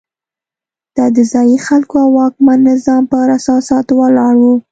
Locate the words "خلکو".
1.67-1.95